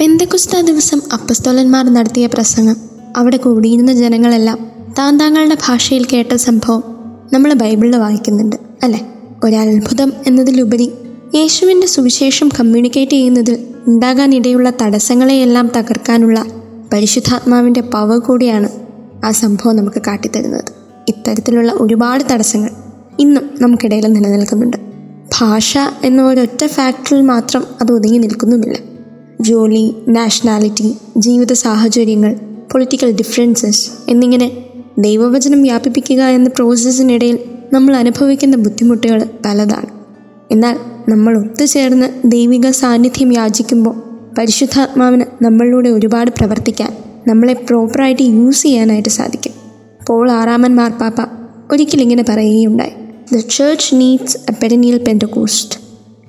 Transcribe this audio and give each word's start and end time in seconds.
പെന്തക്കുസ്ത 0.00 0.60
ദിവസം 0.60 1.02
അപ്പസ്തോലന്മാർ 1.12 1.94
നടത്തിയ 1.94 2.26
പ്രസംഗം. 2.26 2.76
അവിടെ 3.16 3.36
കൂടിയിരുന്ന 3.36 3.92
ജനങ്ങളെല്ലാം 3.92 4.70
താൻ 4.98 5.18
താങ്കളുടെ 5.18 5.54
ഭാഷയിൽ 5.54 6.06
കേട്ട 6.12 6.34
സംഭവം 6.34 6.82
നമ്മൾ 7.32 7.52
ബൈബിളിൽ 7.52 7.96
വായിക്കുന്നുണ്ട് 7.96 8.56
അല്ലേ? 8.82 9.08
ഒരത്ഭുതം 9.44 10.12
എന്നതിലുപരി 10.26 10.92
യേശുവിന്റെ 11.34 11.86
സുവിശേഷം 11.86 12.48
കമ്മ്യൂണിക്കേറ്റ് 12.48 13.12
ചെയ്യുന്നതിൽ 13.12 13.66
ഉണ്ടാകാനിടയുള്ള 13.86 14.72
തടസ്സങ്ങളെയെല്ലാം 14.82 15.70
തകർക്കാനുള്ള 15.76 16.44
പരിശുദ്ധാത്മാവിന്റെ 16.92 17.80
പവർ 17.80 18.18
കൂടിയാണ് 18.18 18.68
ആ 19.24 19.30
സംഭവം 19.30 19.76
നമുക്ക് 19.76 20.02
കാട്ടിത്തരുന്നത്. 20.06 20.64
ഇത്തരത്തിലുള്ള 21.08 21.72
ഒരുപാട് 21.72 22.24
തടസ്സങ്ങൾ 22.32 22.70
ഇന്നും 23.18 23.50
നമുക്കിടയിൽ 23.60 24.06
നിലനിൽക്കുന്നുണ്ട്. 24.06 24.76
ഭാഷ 25.40 25.78
എന്ന 26.04 26.22
ഒരൊറ്റ 26.22 26.66
ഫാക്ടറിൽ 26.66 27.22
മാത്രം 27.22 27.64
അത് 27.80 27.92
ഒതുങ്ങി 27.92 28.18
നിൽക്കുന്നുമില്ല. 28.18 28.97
ജോലി 29.40 29.94
നാഷണാലിറ്റി 30.08 30.96
ജീവിത 31.16 31.52
സാഹചര്യങ്ങൾ 31.52 32.40
പൊളിറ്റിക്കൽ 32.72 33.16
ഡിഫറൻസസ് 33.16 33.90
എന്നിങ്ങനെ 34.08 34.64
ദൈവവചനം 34.98 35.62
വ്യാപിപ്പിക്കുക 35.62 36.22
എന്ന 36.22 36.48
പ്രോസസ്സിനിടയിൽ 36.48 37.38
നമ്മൾ 37.72 37.96
അനുഭവിക്കുന്ന 37.96 38.56
ബുദ്ധിമുട്ടുകൾ 38.56 39.28
പലതാണ്. 39.44 39.86
എന്നാൽ 40.50 40.76
നമ്മൾ 41.08 41.38
ഒത്തുചേർന്ന് 41.38 42.06
ദൈവിക 42.24 42.70
സാന്നിധ്യം 42.70 43.32
യാചിക്കുമ്പോൾ 43.32 43.94
പരിശുദ്ധാത്മാവിന് 44.38 45.44
നമ്മളിലൂടെ 45.44 45.88
ഒരുപാട് 45.88 46.30
പ്രവർത്തിക്കാൻ 46.30 46.96
നമ്മളെ 47.28 47.52
പ്രോപ്പറായിട്ട് 47.52 48.22
യൂസ് 48.22 48.62
ചെയ്യാനായിട്ട് 48.62 49.08
സാധിക്കും. 49.08 49.52
പോൾ 50.06 50.30
ആറാമൻ 50.32 50.74
മാർപ്പാപ്പ 50.74 51.20
ഒരിക്കലിങ്ങനെ 51.72 52.24
പറയുകയുണ്ടായി. 52.28 52.92
The 53.34 53.38
church 53.38 53.94
needs 53.94 54.36
a 54.36 54.54
perennial 54.62 55.04
Pentecost 55.04 55.78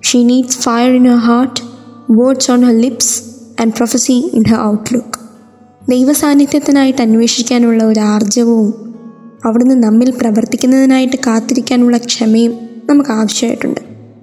she 0.04 0.23
needs 0.23 0.57
fire 0.57 0.91
in 0.91 1.07
her 1.07 1.18
heart 1.18 1.68
words 2.12 2.52
on 2.52 2.63
her 2.63 2.81
lips 2.81 3.24
and 3.62 3.74
prophecy 3.74 4.32
in 4.34 4.43
her 4.43 4.62
outlook 4.62 5.20
ദൈവസാന്നിധ്യത്തിനായിട്ട് 5.90 7.01
അന്വേഷിക്കാനുള്ള 7.01 7.84
ഒരു 7.84 7.99
ആർജവവും 7.99 8.74
അവിടുന്ന് 9.46 9.76
നമ്മിൽ 9.84 10.12
പ്രവർത്തിക്കുന്നതിനായിട്ട് 10.12 11.16
കാത്തിരിക്കാനുള്ള 11.27 11.98
ക്ഷമയും 11.98 12.54
നമുക്ക് 12.90 13.10
ആവശ്യമായിട്ടുണ്ട്. 13.10 13.79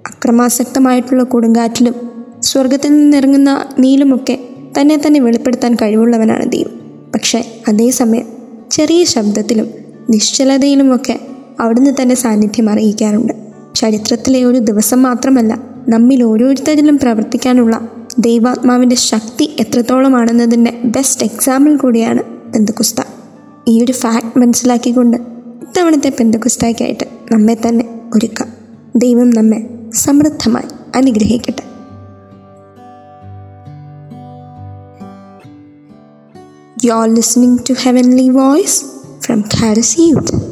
അക്രമാസക്തമായിട്ടുള്ള 0.07 1.23
കൊടുങ്കാറ്റിലും 1.23 1.95
സ്വർഗത്തിൽ 2.41 2.91
നിന്നിറങ്ങുന്ന 2.91 3.65
നീലുമൊക്കെ 3.79 4.39
തന്നെ 4.81 5.01
തന്നെ 5.07 5.19
വെളിപ്പെടുത്താൻ 5.19 5.75
കഴിവുള്ളവനാണ് 5.75 6.51
ദൈവം. 6.51 6.79
പക്ഷേ 7.15 7.61
അതേസമയം 7.67 8.27
ചെറിയ 8.71 9.03
ശബ്ദത്തിലും 9.03 9.67
നിശ്ചലതയിലുമൊക്കെ 10.09 11.19
അവിടുന്ന് 11.59 11.91
തന്നെ 12.01 12.15
സാന്നിധ്യം 12.15 12.69
അറിയിക്കാറുണ്ട്. 12.69 13.33
ചരിത്രത്തിലെ 13.75 14.43
ഒരു 14.43 14.57
ദിവസം 14.57 15.03
മാത്രമല്ല 15.03 15.76
നമ്മിൽ 15.89 16.23
ഓരോരുത്തരിലും 16.23 16.97
പ്രവർത്തിക്കാനുള്ള 16.97 17.91
ദൈവാത്മാവിന്റെ 18.19 18.95
ശക്തി 18.95 19.55
എത്രത്തോളമാണെന്നതിന്റെ 19.59 20.81
ബെസ്റ്റ് 20.85 21.25
എക്സാമ്പിൾ 21.25 21.77
കൂടിയാണ് 21.77 22.23
പെന്തക്കുസ്ത. 22.53 23.01
ഈ 23.67 23.83
ഒരു 23.83 23.91
ഫാക്ട് 23.91 24.39
മനസ്സിലാക്കിക്കൊണ്ട് 24.39 25.17
ഇത്തവണത്തെ 25.61 26.09
പെന്തക്കുസ്തയ്ക്കായിട്ട് 26.09 27.05
നമ്മെ 27.31 27.53
തന്നെ 27.53 28.01
ഒരുക്കാം. 28.15 28.47
ദൈവം 28.95 29.29
നമ്മെ 29.29 29.89
സമൃദ്ധമായി 29.93 30.97
അനുഗ്രഹിക്കട്ടെ. 30.97 31.67
You're 36.87 37.15
listening 37.15 37.55
to 37.55 37.73
Heavenly 37.85 38.27
Voice 38.35 38.77
from 39.27 39.41
Caris. 39.41 40.46